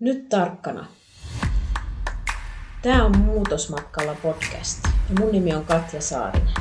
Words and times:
Nyt 0.00 0.28
tarkkana. 0.28 0.86
Tämä 2.82 3.04
on 3.04 3.18
Muutosmatkalla 3.18 4.14
podcast 4.22 4.84
ja 4.84 5.20
mun 5.20 5.32
nimi 5.32 5.54
on 5.54 5.64
Katja 5.64 6.00
Saarinen. 6.00 6.54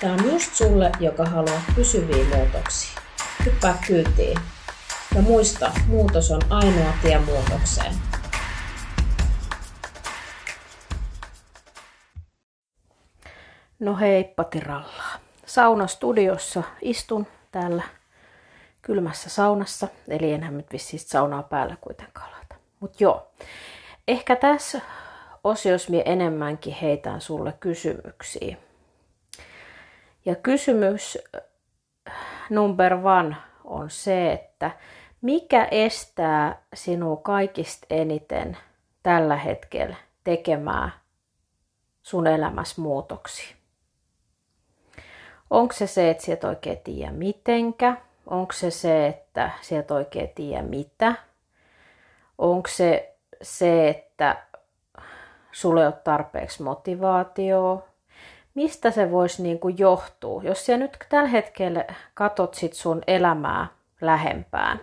Tämä 0.00 0.12
on 0.12 0.24
just 0.32 0.54
sulle, 0.54 0.92
joka 1.00 1.24
haluaa 1.24 1.62
pysyviä 1.76 2.36
muutoksia. 2.36 3.00
Hyppää 3.44 3.78
kyytiin. 3.86 4.38
Ja 5.14 5.22
muista, 5.22 5.72
muutos 5.86 6.30
on 6.30 6.40
ainoa 6.50 6.92
tie 7.02 7.18
muutokseen. 7.18 7.94
No 13.78 13.96
heippa 13.96 14.44
tirallaa. 14.44 15.18
Saunastudiossa 15.46 16.62
istun 16.82 17.26
täällä 17.52 17.82
kylmässä 18.82 19.30
saunassa, 19.30 19.88
eli 20.08 20.32
enhän 20.32 20.56
nyt 20.56 20.72
vissiin 20.72 21.00
saunaa 21.00 21.42
päällä 21.42 21.76
kuitenkaan 21.80 22.32
laita. 22.32 22.54
Mut 22.80 23.00
joo, 23.00 23.30
ehkä 24.08 24.36
tässä 24.36 24.80
osiossa 25.44 25.90
mie 25.90 26.02
enemmänkin 26.06 26.74
heitän 26.74 27.20
sulle 27.20 27.52
kysymyksiä. 27.60 28.56
Ja 30.24 30.34
kysymys 30.34 31.18
number 32.50 32.94
one 32.94 33.36
on 33.64 33.90
se, 33.90 34.32
että 34.32 34.70
mikä 35.20 35.68
estää 35.70 36.62
sinua 36.74 37.16
kaikista 37.16 37.86
eniten 37.90 38.56
tällä 39.02 39.36
hetkellä 39.36 39.96
tekemään 40.24 40.92
sun 42.02 42.26
elämässä 42.26 42.82
muutoksia? 42.82 43.56
Onko 45.50 45.72
se 45.72 45.86
se, 45.86 46.10
että 46.10 46.24
sieltä 46.24 46.48
oikein 46.48 46.78
tiedä 46.78 47.12
mitenkä? 47.12 47.96
Onko 48.30 48.52
se 48.52 48.70
se, 48.70 49.06
että 49.06 49.50
sieltä 49.60 49.94
oikein 49.94 50.28
tiedä 50.34 50.62
mitä? 50.62 51.14
Onko 52.38 52.68
se 52.68 53.14
se, 53.42 53.88
että 53.88 54.36
sulle 55.52 55.86
ole 55.86 55.92
tarpeeksi 55.92 56.62
motivaatioa? 56.62 57.88
Mistä 58.54 58.90
se 58.90 59.10
voisi 59.10 59.42
niin 59.42 59.58
kuin 59.58 59.78
johtua? 59.78 60.42
Jos 60.42 60.66
sä 60.66 60.76
nyt 60.76 60.96
tällä 61.08 61.28
hetkellä 61.28 61.84
katot 62.14 62.54
sit 62.54 62.72
sun 62.72 63.02
elämää 63.06 63.66
lähempään, 64.00 64.80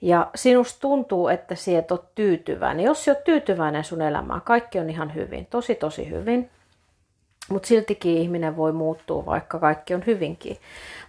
ja 0.00 0.30
sinusta 0.34 0.80
tuntuu, 0.80 1.28
että 1.28 1.54
et 1.78 1.92
ole 1.92 2.00
tyytyväinen. 2.14 2.84
Jos 2.84 3.04
sä 3.04 3.10
oot 3.10 3.24
tyytyväinen 3.24 3.84
sun 3.84 4.02
elämään, 4.02 4.40
kaikki 4.40 4.78
on 4.78 4.90
ihan 4.90 5.14
hyvin, 5.14 5.46
tosi 5.46 5.74
tosi 5.74 6.10
hyvin. 6.10 6.50
Mutta 7.48 7.66
siltikin 7.66 8.18
ihminen 8.18 8.56
voi 8.56 8.72
muuttua, 8.72 9.26
vaikka 9.26 9.58
kaikki 9.58 9.94
on 9.94 10.02
hyvinkin. 10.06 10.56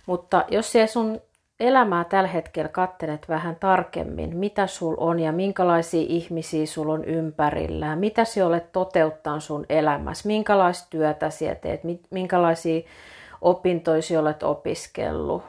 Mutta 0.05 0.45
jos 0.49 0.71
sä 0.71 0.87
sun 0.87 1.21
elämää 1.59 2.03
tällä 2.03 2.29
hetkellä 2.29 2.69
kattelet 2.69 3.29
vähän 3.29 3.55
tarkemmin, 3.55 4.37
mitä 4.37 4.67
sul 4.67 4.95
on 4.97 5.19
ja 5.19 5.31
minkälaisia 5.31 6.05
ihmisiä 6.09 6.65
sul 6.65 6.89
on 6.89 7.05
ympärillään, 7.05 7.99
mitä 7.99 8.25
sä 8.25 8.45
olet 8.45 8.71
toteuttanut 8.71 9.43
sun 9.43 9.65
elämässä, 9.69 10.27
minkälaista 10.27 10.87
työtä 10.89 11.29
sä 11.29 11.55
teet, 11.55 11.81
minkälaisia 12.09 12.81
opintoja 13.41 14.19
olet 14.19 14.43
opiskellut, 14.43 15.43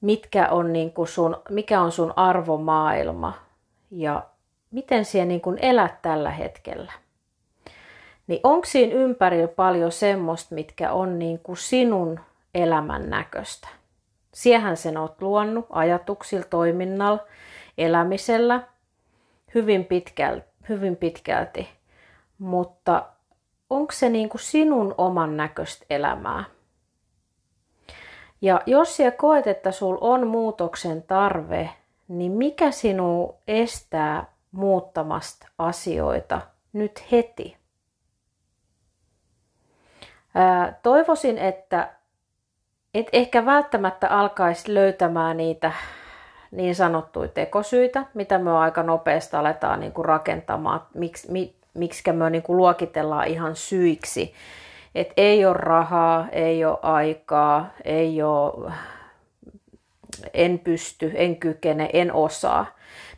mitkä 0.00 0.48
on 0.48 0.72
niin 0.72 0.92
kuin 0.92 1.08
sun, 1.08 1.36
mikä 1.50 1.80
on 1.80 1.92
sun 1.92 2.12
arvomaailma 2.16 3.34
ja 3.90 4.22
miten 4.70 5.04
sä 5.04 5.24
niin 5.24 5.42
elät 5.62 6.02
tällä 6.02 6.30
hetkellä. 6.30 6.92
Niin 8.26 8.40
onko 8.42 8.66
siinä 8.66 8.94
ympärillä 8.94 9.48
paljon 9.48 9.92
semmoista, 9.92 10.54
mitkä 10.54 10.92
on 10.92 11.18
niin 11.18 11.38
kuin 11.38 11.56
sinun 11.56 12.20
elämän 12.54 13.10
näköistä? 13.10 13.68
Siehän 14.34 14.76
sen 14.76 14.96
oot 14.96 15.22
luonut 15.22 15.66
ajatuksilla, 15.70 16.44
toiminnalla, 16.50 17.26
elämisellä 17.78 18.62
hyvin 19.54 19.84
pitkälti, 19.84 20.46
hyvin 20.68 20.96
pitkälti. 20.96 21.68
mutta 22.38 23.06
onko 23.70 23.92
se 23.92 24.08
niin 24.08 24.28
kuin 24.28 24.40
sinun 24.40 24.94
oman 24.98 25.36
näköistä 25.36 25.86
elämää? 25.90 26.44
Ja 28.40 28.60
jos 28.66 28.96
siellä 28.96 29.16
koet, 29.16 29.46
että 29.46 29.72
sul 29.72 29.98
on 30.00 30.26
muutoksen 30.26 31.02
tarve, 31.02 31.70
niin 32.08 32.32
mikä 32.32 32.70
sinua 32.70 33.34
estää 33.48 34.26
muuttamasta 34.52 35.48
asioita 35.58 36.40
nyt 36.72 37.04
heti? 37.12 37.61
Toivoisin, 40.82 41.38
että 41.38 41.88
et 42.94 43.06
ehkä 43.12 43.46
välttämättä 43.46 44.08
alkaisi 44.08 44.74
löytämään 44.74 45.36
niitä 45.36 45.72
niin 46.50 46.74
sanottuja 46.74 47.28
tekosyitä, 47.28 48.04
mitä 48.14 48.38
me 48.38 48.50
aika 48.50 48.82
nopeasti 48.82 49.36
aletaan 49.36 49.80
niin 49.80 49.92
kuin 49.92 50.04
rakentamaan, 50.04 50.80
miksi, 50.94 51.32
mi, 51.32 51.54
miksi 51.74 52.12
me 52.12 52.30
niin 52.30 52.42
kuin 52.42 52.56
luokitellaan 52.56 53.26
ihan 53.28 53.56
syiksi. 53.56 54.34
Et 54.94 55.12
ei 55.16 55.44
ole 55.44 55.56
rahaa, 55.56 56.28
ei 56.32 56.64
ole 56.64 56.78
aikaa, 56.82 57.70
ei 57.84 58.22
ole, 58.22 58.72
en 60.34 60.58
pysty, 60.58 61.12
en 61.14 61.36
kykene, 61.36 61.90
en 61.92 62.12
osaa. 62.12 62.66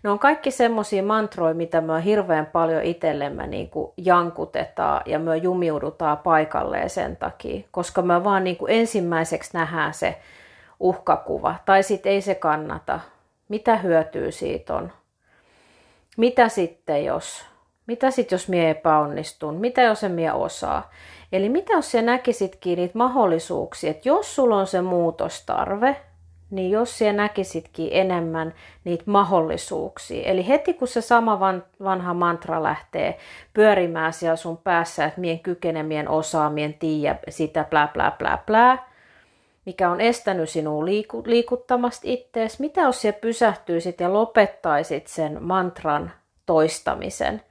Ne 0.02 0.10
on 0.10 0.18
kaikki 0.18 0.50
semmoisia 0.50 1.02
mantroja, 1.02 1.54
mitä 1.54 1.80
me 1.80 2.04
hirveän 2.04 2.46
paljon 2.46 2.82
itsellemme 2.82 3.46
niin 3.46 3.70
kuin 3.70 3.92
jankutetaan 3.96 5.02
ja 5.06 5.18
me 5.18 5.36
jumiudutaan 5.36 6.18
paikalleen 6.18 6.90
sen 6.90 7.16
takia, 7.16 7.62
koska 7.70 8.02
me 8.02 8.24
vaan 8.24 8.44
niin 8.44 8.56
kuin 8.56 8.72
ensimmäiseksi 8.72 9.50
nähdään 9.54 9.94
se 9.94 10.18
uhkakuva, 10.80 11.54
tai 11.64 11.82
sitten 11.82 12.12
ei 12.12 12.20
se 12.20 12.34
kannata. 12.34 13.00
Mitä 13.48 13.76
hyötyä 13.76 14.30
siitä 14.30 14.74
on? 14.74 14.92
Mitä 16.16 16.48
sitten 16.48 17.04
jos? 17.04 17.44
Mitä 17.86 18.10
sitten 18.10 18.36
jos 18.36 18.48
mie 18.48 18.70
epäonnistun? 18.70 19.54
Mitä 19.54 19.82
jos 19.82 20.04
en 20.04 20.12
mie 20.12 20.32
osaa? 20.32 20.90
Eli 21.32 21.48
mitä 21.48 21.72
jos 21.72 21.90
sä 21.90 22.02
näkisitkin 22.02 22.78
niitä 22.78 22.98
mahdollisuuksia, 22.98 23.90
että 23.90 24.08
jos 24.08 24.34
sulla 24.34 24.56
on 24.56 24.66
se 24.66 24.80
muutostarve, 24.80 25.96
niin 26.50 26.70
jos 26.70 26.98
siellä 26.98 27.16
näkisitkin 27.16 27.88
enemmän 27.92 28.54
niitä 28.84 29.04
mahdollisuuksia. 29.06 30.22
Eli 30.22 30.48
heti 30.48 30.74
kun 30.74 30.88
se 30.88 31.00
sama 31.00 31.40
van, 31.40 31.64
vanha 31.82 32.14
mantra 32.14 32.62
lähtee 32.62 33.18
pyörimään 33.54 34.12
siellä 34.12 34.36
sun 34.36 34.58
päässä, 34.58 35.04
että 35.04 35.20
mien 35.20 35.40
kykene, 35.40 35.82
mien 35.82 36.08
osaa, 36.08 36.50
mien 36.50 36.74
tiedä 36.74 37.18
sitä 37.28 37.64
plää 37.64 37.86
plää 37.86 38.10
plää 38.10 38.38
plää, 38.46 38.88
mikä 39.66 39.90
on 39.90 40.00
estänyt 40.00 40.50
sinua 40.50 40.84
liiku, 40.84 41.22
liikuttamasta 41.26 42.02
ittees, 42.04 42.60
mitä 42.60 42.80
jos 42.80 43.00
siellä 43.00 43.18
pysähtyisit 43.20 44.00
ja 44.00 44.12
lopettaisit 44.12 45.06
sen 45.06 45.42
mantran 45.42 46.12
toistamisen 46.46 47.42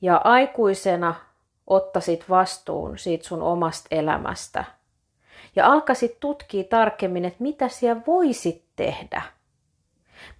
ja 0.00 0.20
aikuisena 0.24 1.14
ottaisit 1.66 2.24
vastuun 2.30 2.98
siitä 2.98 3.24
sun 3.24 3.42
omasta 3.42 3.88
elämästä– 3.90 4.64
ja 5.56 5.66
alkaisit 5.66 6.20
tutkia 6.20 6.64
tarkemmin, 6.64 7.24
että 7.24 7.42
mitä 7.42 7.68
siellä 7.68 8.02
voisit 8.06 8.64
tehdä. 8.76 9.22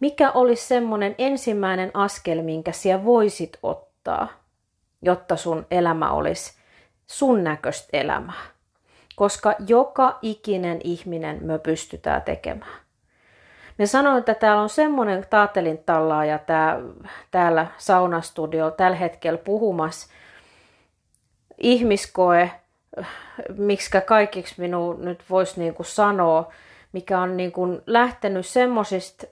Mikä 0.01 0.31
olisi 0.31 0.67
semmoinen 0.67 1.15
ensimmäinen 1.19 1.91
askel, 1.95 2.43
minkä 2.43 2.73
siellä 2.73 3.05
voisit 3.05 3.59
ottaa, 3.63 4.29
jotta 5.03 5.37
sun 5.37 5.67
elämä 5.71 6.13
olisi 6.13 6.53
sun 7.07 7.45
näköistä 7.45 7.89
elämää. 7.93 8.43
Koska 9.17 9.55
joka 9.67 10.19
ikinen 10.23 10.81
ihminen 10.85 11.39
me 11.43 11.59
pystytään 11.59 12.23
tekemään. 12.23 12.83
Me 13.79 13.87
sanoin, 13.87 14.19
että 14.19 14.35
täällä 14.35 14.63
on 14.63 14.69
semmoinen 14.69 15.27
taatelin 15.31 15.79
tallaaja 15.79 16.39
tää, 16.39 16.79
täällä 17.31 17.67
saunastudio 17.79 18.71
tällä 18.71 18.97
hetkellä 18.97 19.39
puhumassa 19.39 20.13
ihmiskoe 21.59 22.51
miksi 23.57 23.91
kaikiksi 24.07 24.55
minun 24.59 25.05
nyt 25.05 25.25
voisi 25.31 25.61
niin 25.61 25.75
kuin 25.75 25.87
sanoa, 25.87 26.53
mikä 26.93 27.21
on 27.21 27.37
niin 27.37 27.53
kuin 27.53 27.81
lähtenyt 27.87 28.47
semmoisista 28.47 29.27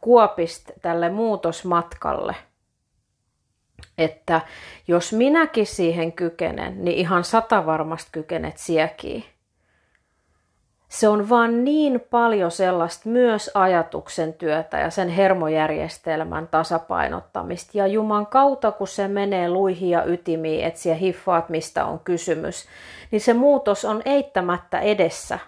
kuopista 0.00 0.72
tälle 0.82 1.08
muutosmatkalle, 1.08 2.36
että 3.98 4.40
jos 4.88 5.12
minäkin 5.12 5.66
siihen 5.66 6.12
kykenen, 6.12 6.84
niin 6.84 6.98
ihan 6.98 7.24
sata 7.24 7.66
varmasti 7.66 8.08
kykenet 8.12 8.58
siekiin 8.58 9.24
se 10.90 11.08
on 11.08 11.28
vaan 11.28 11.64
niin 11.64 12.00
paljon 12.10 12.50
sellaista 12.50 13.08
myös 13.08 13.50
ajatuksen 13.54 14.34
työtä 14.34 14.78
ja 14.78 14.90
sen 14.90 15.08
hermojärjestelmän 15.08 16.48
tasapainottamista. 16.48 17.78
Ja 17.78 17.86
Juman 17.86 18.26
kautta, 18.26 18.72
kun 18.72 18.88
se 18.88 19.08
menee 19.08 19.48
luihin 19.48 19.90
ja 19.90 20.04
ytimiin, 20.04 20.64
että 20.64 20.80
siellä 20.80 20.98
hiffaat, 20.98 21.48
mistä 21.48 21.84
on 21.84 22.00
kysymys, 22.00 22.64
niin 23.10 23.20
se 23.20 23.34
muutos 23.34 23.84
on 23.84 24.02
eittämättä 24.04 24.80
edessä. 24.80 25.38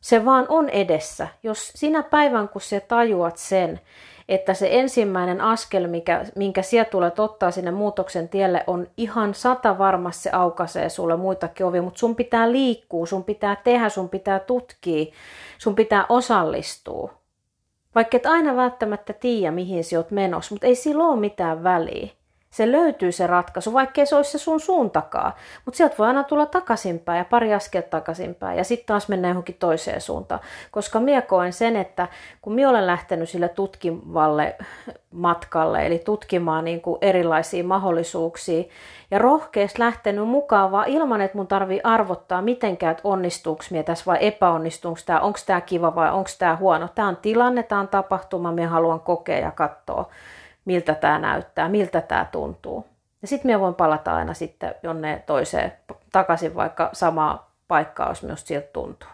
Se 0.00 0.24
vaan 0.24 0.46
on 0.48 0.68
edessä. 0.68 1.28
Jos 1.42 1.68
sinä 1.74 2.02
päivän, 2.02 2.48
kun 2.48 2.60
se 2.60 2.80
tajuat 2.80 3.36
sen, 3.36 3.80
että 4.28 4.54
se 4.54 4.68
ensimmäinen 4.70 5.40
askel, 5.40 5.86
mikä, 5.86 6.24
minkä 6.36 6.62
sieltä 6.62 6.90
tulet 6.90 7.18
ottaa 7.18 7.50
sinne 7.50 7.70
muutoksen 7.70 8.28
tielle, 8.28 8.64
on 8.66 8.86
ihan 8.96 9.34
sata 9.34 9.78
varmasti 9.78 10.22
se 10.22 10.30
aukaisee 10.32 10.88
sulle 10.88 11.16
muitakin 11.16 11.66
ovia, 11.66 11.82
mutta 11.82 11.98
sun 11.98 12.16
pitää 12.16 12.52
liikkua, 12.52 13.06
sun 13.06 13.24
pitää 13.24 13.56
tehdä, 13.56 13.88
sun 13.88 14.08
pitää 14.08 14.38
tutkia, 14.38 15.12
sun 15.58 15.74
pitää 15.74 16.06
osallistua. 16.08 17.14
Vaikka 17.94 18.16
et 18.16 18.26
aina 18.26 18.56
välttämättä 18.56 19.12
tiedä, 19.12 19.50
mihin 19.50 19.84
sä 19.84 19.96
oot 19.96 20.10
menossa, 20.10 20.54
mutta 20.54 20.66
ei 20.66 20.74
sillä 20.74 21.04
ole 21.04 21.20
mitään 21.20 21.62
väliä. 21.64 22.08
Se 22.56 22.72
löytyy 22.72 23.12
se 23.12 23.26
ratkaisu, 23.26 23.72
vaikkei 23.72 24.06
se 24.06 24.16
olisi 24.16 24.30
se 24.30 24.38
sun 24.38 24.60
suuntakaan. 24.60 25.32
Mutta 25.64 25.76
sieltä 25.76 25.94
voi 25.98 26.06
aina 26.06 26.24
tulla 26.24 26.46
takaisinpäin 26.46 27.18
ja 27.18 27.24
pari 27.24 27.54
askelta 27.54 27.88
takaisinpäin 27.88 28.58
ja 28.58 28.64
sitten 28.64 28.86
taas 28.86 29.08
mennä 29.08 29.28
johonkin 29.28 29.56
toiseen 29.58 30.00
suuntaan. 30.00 30.40
Koska 30.70 31.00
minä 31.00 31.22
koen 31.22 31.52
sen, 31.52 31.76
että 31.76 32.08
kun 32.42 32.52
minä 32.52 32.70
olen 32.70 32.86
lähtenyt 32.86 33.28
sille 33.28 33.48
tutkivalle 33.48 34.56
matkalle, 35.10 35.86
eli 35.86 35.98
tutkimaan 35.98 36.64
niin 36.64 36.80
kuin 36.80 36.98
erilaisia 37.00 37.64
mahdollisuuksia 37.64 38.64
ja 39.10 39.18
rohkeasti 39.18 39.78
lähtenyt 39.78 40.28
mukaan 40.28 40.72
vaan 40.72 40.88
ilman, 40.88 41.20
että 41.20 41.36
mun 41.36 41.46
tarvii 41.46 41.80
arvottaa 41.84 42.42
mitenkään, 42.42 42.90
että 42.90 43.08
onnistuuko 43.08 43.64
minä 43.70 43.82
tässä 43.82 44.04
vai 44.06 44.18
epäonnistuuko 44.20 45.00
tämä, 45.06 45.20
onko 45.20 45.38
tämä 45.46 45.60
kiva 45.60 45.94
vai 45.94 46.12
onko 46.12 46.30
tämä 46.38 46.56
huono. 46.56 46.88
Tämä 46.94 47.08
on 47.08 47.16
tilanne, 47.16 47.62
tämä 47.62 47.80
on 47.80 47.88
tapahtuma, 47.88 48.52
minä 48.52 48.68
haluan 48.68 49.00
kokea 49.00 49.38
ja 49.38 49.50
katsoa 49.50 50.10
miltä 50.66 50.94
tämä 50.94 51.18
näyttää, 51.18 51.68
miltä 51.68 52.00
tämä 52.00 52.26
tuntuu. 52.32 52.86
Ja 53.22 53.28
sitten 53.28 53.48
minä 53.48 53.60
voin 53.60 53.74
palata 53.74 54.16
aina 54.16 54.34
sitten 54.34 54.74
jonne 54.82 55.22
toiseen 55.26 55.72
takaisin, 56.12 56.54
vaikka 56.54 56.90
sama 56.92 57.46
paikka 57.68 58.08
jos 58.08 58.22
minusta 58.22 58.46
siltä 58.46 58.68
tuntuu. 58.72 59.08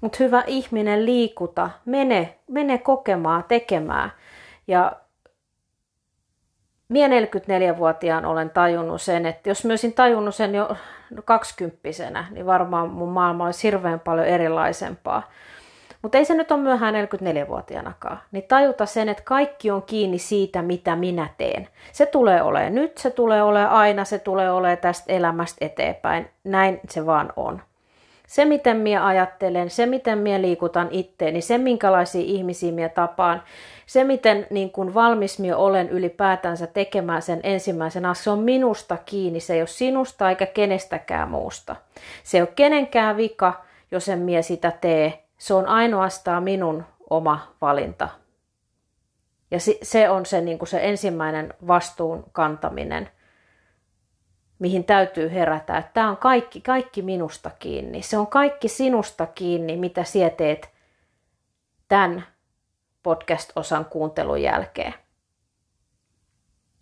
Mutta 0.00 0.18
hyvä 0.20 0.44
ihminen, 0.46 1.06
liikuta, 1.06 1.70
mene, 1.84 2.38
mene 2.50 2.78
kokemaan, 2.78 3.44
tekemään. 3.48 4.12
Ja 4.66 4.92
minä 6.88 7.20
44-vuotiaan 7.20 8.24
olen 8.24 8.50
tajunnut 8.50 9.02
sen, 9.02 9.26
että 9.26 9.48
jos 9.48 9.64
mä 9.64 9.72
olisin 9.72 9.92
tajunnut 9.92 10.34
sen 10.34 10.54
jo 10.54 10.76
kaksikymppisenä, 11.24 12.24
niin 12.30 12.46
varmaan 12.46 12.90
mun 12.90 13.08
maailma 13.08 13.44
olisi 13.44 13.62
hirveän 13.62 14.00
paljon 14.00 14.26
erilaisempaa. 14.26 15.30
Mutta 16.06 16.18
ei 16.18 16.24
se 16.24 16.34
nyt 16.34 16.52
ole 16.52 16.60
myöhään 16.60 16.94
44-vuotiaanakaan. 16.94 18.20
Niin 18.32 18.44
tajuta 18.48 18.86
sen, 18.86 19.08
että 19.08 19.22
kaikki 19.22 19.70
on 19.70 19.82
kiinni 19.82 20.18
siitä, 20.18 20.62
mitä 20.62 20.96
minä 20.96 21.28
teen. 21.38 21.68
Se 21.92 22.06
tulee 22.06 22.42
olemaan 22.42 22.74
nyt, 22.74 22.98
se 22.98 23.10
tulee 23.10 23.42
olemaan 23.42 23.70
aina, 23.70 24.04
se 24.04 24.18
tulee 24.18 24.50
olemaan 24.50 24.78
tästä 24.78 25.12
elämästä 25.12 25.64
eteenpäin. 25.64 26.28
Näin 26.44 26.80
se 26.90 27.06
vaan 27.06 27.32
on. 27.36 27.62
Se, 28.26 28.44
miten 28.44 28.76
minä 28.76 29.06
ajattelen, 29.06 29.70
se, 29.70 29.86
miten 29.86 30.18
minä 30.18 30.42
liikutan 30.42 30.88
itteeni, 30.90 31.40
se, 31.40 31.58
minkälaisia 31.58 32.22
ihmisiä 32.24 32.72
minä 32.72 32.88
tapaan, 32.88 33.42
se, 33.86 34.04
miten 34.04 34.46
niin 34.50 34.70
kuin 34.70 34.94
valmis 34.94 35.38
minä 35.38 35.56
olen 35.56 35.88
ylipäätänsä 35.88 36.66
tekemään 36.66 37.22
sen 37.22 37.40
ensimmäisen 37.42 38.06
asian, 38.06 38.24
se 38.24 38.30
on 38.30 38.38
minusta 38.38 38.96
kiinni. 38.96 39.40
Se 39.40 39.54
ei 39.54 39.60
ole 39.60 39.66
sinusta 39.66 40.30
eikä 40.30 40.46
kenestäkään 40.46 41.28
muusta. 41.28 41.76
Se 42.24 42.38
ei 42.38 42.42
ole 42.42 42.48
kenenkään 42.56 43.16
vika, 43.16 43.64
jos 43.90 44.08
en 44.08 44.18
minä 44.18 44.42
sitä 44.42 44.70
tee, 44.80 45.25
se 45.38 45.54
on 45.54 45.66
ainoastaan 45.66 46.42
minun 46.42 46.84
oma 47.10 47.54
valinta. 47.60 48.08
Ja 49.50 49.58
se 49.82 50.10
on 50.10 50.26
se, 50.26 50.40
niin 50.40 50.58
kuin 50.58 50.68
se 50.68 50.80
ensimmäinen 50.82 51.54
vastuun 51.66 52.24
kantaminen, 52.32 53.10
mihin 54.58 54.84
täytyy 54.84 55.32
herätä. 55.32 55.78
Että 55.78 55.90
tämä 55.94 56.10
on 56.10 56.16
kaikki, 56.16 56.60
kaikki 56.60 57.02
minusta 57.02 57.50
kiinni. 57.58 58.02
Se 58.02 58.18
on 58.18 58.26
kaikki 58.26 58.68
sinusta 58.68 59.26
kiinni, 59.26 59.76
mitä 59.76 60.04
sinä 60.04 60.30
teet 60.30 60.70
tämän 61.88 62.26
podcast-osan 63.02 63.84
kuuntelun 63.84 64.42
jälkeen. 64.42 64.94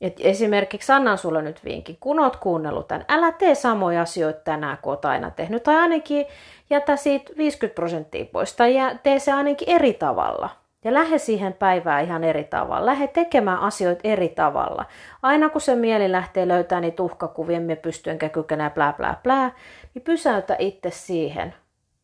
Et 0.00 0.16
esimerkiksi 0.20 0.92
annan 0.92 1.18
sulle 1.18 1.42
nyt 1.42 1.64
vinkin, 1.64 1.96
kun 2.00 2.20
oot 2.20 2.36
kuunnellut 2.36 2.88
tämän, 2.88 3.04
älä 3.08 3.32
tee 3.32 3.54
samoja 3.54 4.02
asioita 4.02 4.40
tänään, 4.40 4.78
kun 4.82 4.92
oot 4.92 5.04
aina 5.04 5.30
tehnyt, 5.30 5.62
tai 5.62 5.76
ainakin 5.76 6.26
jätä 6.70 6.96
siitä 6.96 7.32
50 7.36 7.74
prosenttia 7.74 8.24
pois, 8.24 8.56
tai 8.56 8.74
tee 9.02 9.18
se 9.18 9.32
ainakin 9.32 9.70
eri 9.70 9.92
tavalla. 9.92 10.50
Ja 10.84 10.94
lähde 10.94 11.18
siihen 11.18 11.52
päivään 11.52 12.04
ihan 12.04 12.24
eri 12.24 12.44
tavalla. 12.44 12.86
Lähde 12.86 13.06
tekemään 13.06 13.58
asioita 13.58 14.00
eri 14.04 14.28
tavalla. 14.28 14.84
Aina 15.22 15.48
kun 15.48 15.60
se 15.60 15.74
mieli 15.74 16.12
lähtee 16.12 16.48
löytämään 16.48 16.82
niitä 16.82 17.02
uhkakuvia, 17.02 17.60
me 17.60 17.76
pysty 17.76 18.10
enkä 18.10 18.30
plää 18.74 18.92
plää 18.92 19.20
plää, 19.22 19.52
niin 19.94 20.02
pysäytä 20.02 20.56
itse 20.58 20.90
siihen. 20.90 21.54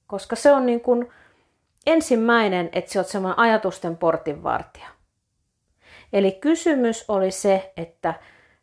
Koska 0.07 0.37
se 0.37 0.53
on 0.53 0.67
niin 0.67 0.81
kuin 0.81 1.11
ensimmäinen, 1.87 2.69
että 2.73 2.93
sä 2.93 3.01
oot 3.01 3.07
semmoinen 3.07 3.39
ajatusten 3.39 3.97
portinvartija. 3.97 5.00
Eli 6.13 6.33
kysymys 6.33 7.05
oli 7.09 7.31
se, 7.31 7.73
että 7.77 8.15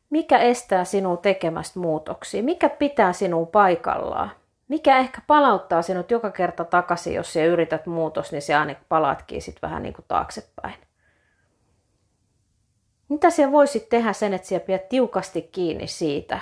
mikä 0.10 0.38
estää 0.38 0.84
sinua 0.84 1.18
tekemästä 1.18 1.80
muutoksia, 1.80 2.44
mikä 2.44 2.70
pitää 2.70 3.14
sinua 3.14 3.46
paikallaan, 3.46 4.32
mikä 4.68 4.98
ehkä 4.98 5.22
palauttaa 5.28 5.82
sinut 5.82 6.12
joka 6.12 6.32
kerta 6.32 6.66
takaisin, 6.66 7.14
jos 7.14 7.34
sä 7.34 7.46
yrität 7.46 7.86
muutos, 7.86 8.32
niin 8.32 8.42
se 8.42 8.56
aina 8.56 8.76
palaatkin 8.90 9.42
sitten 9.42 9.70
vähän 9.70 9.84
niin 9.84 9.94
kuin 9.94 10.06
taaksepäin. 10.08 10.76
Mitä 13.10 13.30
siellä 13.30 13.52
voisit 13.52 13.90
tehdä 13.90 14.14
sen, 14.14 14.34
että 14.34 14.48
siellä 14.48 14.66
pidät 14.66 14.90
tiukasti 14.90 15.42
kiinni 15.42 15.88
siitä, 15.88 16.40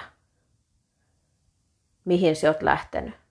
mihin 2.05 2.35
sä 2.35 2.47
oot 2.47 2.61
lähtenyt? 2.61 3.24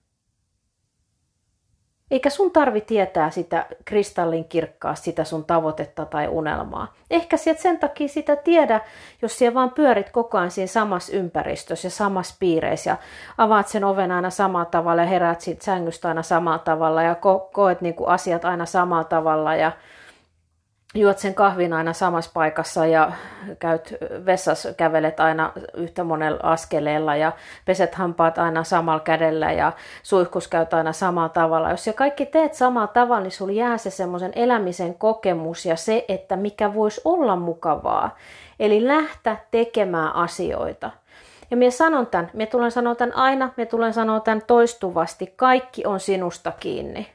Eikä 2.11 2.29
sun 2.29 2.51
tarvi 2.51 2.81
tietää 2.81 3.29
sitä 3.29 3.65
kristallin 3.85 4.45
kirkkaa, 4.45 4.95
sitä 4.95 5.23
sun 5.23 5.45
tavoitetta 5.45 6.05
tai 6.05 6.27
unelmaa. 6.27 6.93
Ehkä 7.11 7.37
sieltä 7.37 7.61
sen 7.61 7.79
takia 7.79 8.07
sitä 8.07 8.35
tiedä, 8.35 8.81
jos 9.21 9.37
siellä 9.37 9.53
vaan 9.53 9.71
pyörit 9.71 10.09
koko 10.09 10.37
ajan 10.37 10.51
siinä 10.51 10.67
samassa 10.67 11.15
ympäristössä 11.15 11.85
ja 11.85 11.91
samassa 11.91 12.35
piireissä 12.39 12.89
ja 12.89 12.97
avaat 13.37 13.67
sen 13.67 13.83
oven 13.83 14.11
aina 14.11 14.29
samalla 14.29 14.65
tavalla 14.65 15.01
ja 15.01 15.07
heräät 15.07 15.41
siitä 15.41 15.65
sängystä 15.65 16.07
aina 16.07 16.23
samalla 16.23 16.59
tavalla 16.59 17.03
ja 17.03 17.13
ko- 17.13 17.49
koet 17.53 17.81
niin 17.81 17.95
kuin 17.95 18.09
asiat 18.09 18.45
aina 18.45 18.65
samalla 18.65 19.03
tavalla 19.03 19.55
ja 19.55 19.71
juot 20.95 21.17
sen 21.17 21.33
kahvin 21.33 21.73
aina 21.73 21.93
samassa 21.93 22.31
paikassa 22.33 22.85
ja 22.85 23.11
käyt 23.59 23.93
vessassa, 24.25 24.73
kävelet 24.73 25.19
aina 25.19 25.51
yhtä 25.73 26.03
monella 26.03 26.39
askeleella 26.43 27.15
ja 27.15 27.31
peset 27.65 27.95
hampaat 27.95 28.37
aina 28.37 28.63
samalla 28.63 28.99
kädellä 28.99 29.51
ja 29.51 29.71
suihkus 30.03 30.47
käyt 30.47 30.73
aina 30.73 30.93
samalla 30.93 31.29
tavalla. 31.29 31.71
Jos 31.71 31.83
sä 31.83 31.93
kaikki 31.93 32.25
teet 32.25 32.53
samalla 32.53 32.87
tavalla, 32.87 33.21
niin 33.21 33.31
sulla 33.31 33.53
jää 33.53 33.77
se 33.77 33.89
semmoisen 33.89 34.31
elämisen 34.35 34.95
kokemus 34.95 35.65
ja 35.65 35.75
se, 35.75 36.05
että 36.07 36.35
mikä 36.35 36.73
voisi 36.73 37.01
olla 37.05 37.35
mukavaa. 37.35 38.15
Eli 38.59 38.87
lähtä 38.87 39.37
tekemään 39.51 40.15
asioita. 40.15 40.91
Ja 41.51 41.57
minä 41.57 41.71
sanon 41.71 42.07
tämän, 42.07 42.31
minä 42.33 42.45
tulen 42.45 42.71
sanoa 42.71 42.95
tämän 42.95 43.15
aina, 43.15 43.49
minä 43.57 43.65
tulen 43.65 43.93
sanoa 43.93 44.19
tämän 44.19 44.41
toistuvasti, 44.47 45.33
kaikki 45.35 45.85
on 45.85 45.99
sinusta 45.99 46.51
kiinni. 46.59 47.14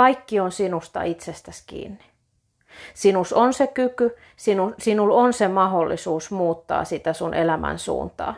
Kaikki 0.00 0.40
on 0.40 0.52
sinusta 0.52 1.02
itsestäsi 1.02 1.64
kiinni. 1.66 2.04
Sinus 2.94 3.32
on 3.32 3.52
se 3.52 3.66
kyky, 3.66 4.16
sinu, 4.36 4.74
sinulla 4.78 5.14
on 5.14 5.32
se 5.32 5.48
mahdollisuus 5.48 6.30
muuttaa 6.30 6.84
sitä 6.84 7.12
sun 7.12 7.34
elämän 7.34 7.78
suuntaa. 7.78 8.34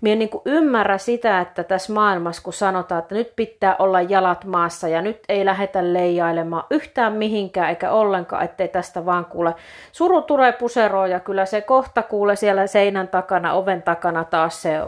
Minä 0.00 0.16
niin 0.16 0.30
ymmärrä 0.44 0.98
sitä, 0.98 1.40
että 1.40 1.64
tässä 1.64 1.92
maailmassa, 1.92 2.42
kun 2.42 2.52
sanotaan, 2.52 2.98
että 2.98 3.14
nyt 3.14 3.36
pitää 3.36 3.76
olla 3.78 4.00
jalat 4.00 4.44
maassa 4.44 4.88
ja 4.88 5.02
nyt 5.02 5.20
ei 5.28 5.44
lähetä 5.44 5.92
leijailemaan 5.92 6.64
yhtään 6.70 7.12
mihinkään 7.12 7.70
eikä 7.70 7.90
ollenkaan, 7.90 8.44
ettei 8.44 8.68
tästä 8.68 9.06
vaan 9.06 9.24
kuule. 9.24 9.54
Suru 9.92 10.22
tulee 10.22 10.52
puseroa 10.52 11.06
ja 11.06 11.20
kyllä 11.20 11.46
se 11.46 11.60
kohta 11.60 12.02
kuule 12.02 12.36
siellä 12.36 12.66
seinän 12.66 13.08
takana, 13.08 13.52
oven 13.52 13.82
takana 13.82 14.24
taas 14.24 14.62
se 14.62 14.78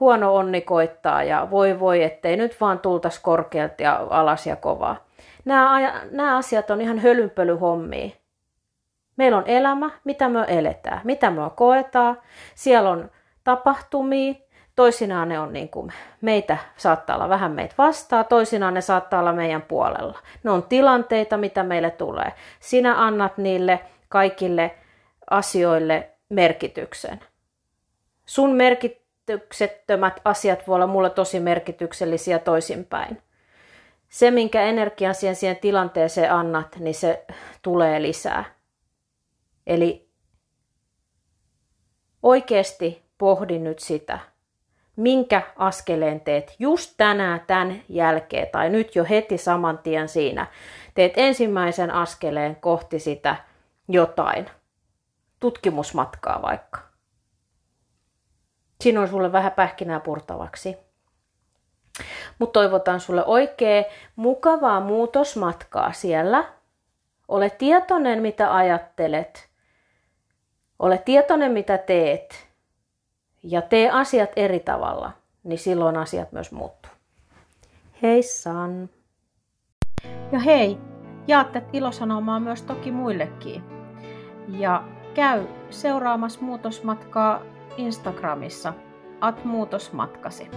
huono 0.00 0.34
onni 0.34 0.60
koittaa 0.60 1.22
ja 1.22 1.48
voi 1.50 1.80
voi, 1.80 2.02
ettei 2.02 2.36
nyt 2.36 2.60
vaan 2.60 2.78
tultaisi 2.78 3.20
korkealta 3.22 3.82
ja 3.82 4.06
alas 4.10 4.46
ja 4.46 4.56
kovaa. 4.56 4.96
Nämä, 5.44 6.02
nämä 6.10 6.36
asiat 6.36 6.70
on 6.70 6.80
ihan 6.80 6.98
hölynpölyhommia. 6.98 8.10
Meillä 9.16 9.38
on 9.38 9.46
elämä, 9.46 9.90
mitä 10.04 10.28
me 10.28 10.44
eletään, 10.48 11.00
mitä 11.04 11.30
me 11.30 11.40
koetaan. 11.56 12.18
Siellä 12.54 12.90
on 12.90 13.10
tapahtumia, 13.44 14.34
toisinaan 14.76 15.28
ne 15.28 15.38
on 15.38 15.52
niin 15.52 15.68
kuin, 15.68 15.92
meitä 16.20 16.58
saattaa 16.76 17.16
olla 17.16 17.28
vähän 17.28 17.52
meitä 17.52 17.74
vastaa, 17.78 18.24
toisinaan 18.24 18.74
ne 18.74 18.80
saattaa 18.80 19.20
olla 19.20 19.32
meidän 19.32 19.62
puolella. 19.62 20.18
Ne 20.42 20.50
on 20.50 20.62
tilanteita, 20.62 21.36
mitä 21.36 21.62
meille 21.62 21.90
tulee. 21.90 22.32
Sinä 22.60 23.04
annat 23.04 23.38
niille 23.38 23.80
kaikille 24.08 24.74
asioille 25.30 26.10
merkityksen. 26.28 27.20
Sun 28.26 28.50
merkit, 28.50 29.03
merkityksettömät 29.28 30.20
asiat 30.24 30.66
voi 30.66 30.74
olla 30.74 30.86
mulle 30.86 31.10
tosi 31.10 31.40
merkityksellisiä 31.40 32.38
toisinpäin. 32.38 33.22
Se, 34.08 34.30
minkä 34.30 34.62
energian 34.62 35.14
siihen, 35.14 35.36
siihen 35.36 35.56
tilanteeseen 35.56 36.32
annat, 36.32 36.76
niin 36.78 36.94
se 36.94 37.24
tulee 37.62 38.02
lisää. 38.02 38.44
Eli 39.66 40.08
oikeasti 42.22 43.02
pohdi 43.18 43.58
nyt 43.58 43.78
sitä, 43.78 44.18
minkä 44.96 45.42
askeleen 45.56 46.20
teet 46.20 46.56
just 46.58 46.94
tänään 46.96 47.40
tämän 47.46 47.82
jälkeen 47.88 48.48
tai 48.52 48.70
nyt 48.70 48.94
jo 48.94 49.04
heti 49.10 49.38
saman 49.38 49.78
tien 49.78 50.08
siinä. 50.08 50.46
Teet 50.94 51.12
ensimmäisen 51.16 51.90
askeleen 51.90 52.56
kohti 52.56 52.98
sitä 52.98 53.36
jotain, 53.88 54.50
tutkimusmatkaa 55.40 56.42
vaikka. 56.42 56.93
Siinä 58.84 59.00
on 59.00 59.08
sulle 59.08 59.32
vähän 59.32 59.52
pähkinää 59.52 60.00
purtavaksi. 60.00 60.76
Mutta 62.38 62.60
toivotan 62.60 63.00
sulle 63.00 63.24
oikein 63.24 63.84
mukavaa 64.16 64.80
muutosmatkaa 64.80 65.92
siellä. 65.92 66.44
Ole 67.28 67.50
tietoinen, 67.50 68.22
mitä 68.22 68.54
ajattelet. 68.54 69.48
Ole 70.78 70.98
tietoinen, 70.98 71.52
mitä 71.52 71.78
teet. 71.78 72.48
Ja 73.42 73.62
tee 73.62 73.90
asiat 73.90 74.30
eri 74.36 74.60
tavalla, 74.60 75.12
niin 75.44 75.58
silloin 75.58 75.96
asiat 75.96 76.32
myös 76.32 76.52
muuttuu. 76.52 76.92
Hei 78.02 78.22
San! 78.22 78.88
Ja 80.32 80.38
hei, 80.38 80.78
jaatte 81.26 81.62
ilosanomaa 81.72 82.40
myös 82.40 82.62
toki 82.62 82.90
muillekin. 82.90 83.62
Ja 84.48 84.84
käy 85.14 85.46
seuraamassa 85.70 86.40
muutosmatkaa 86.40 87.53
Instagramissa 87.76 88.72
at 89.20 89.44
muutosmatkasi. 89.44 90.50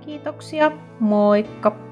Kiitoksia, 0.00 0.72
moikka! 1.00 1.89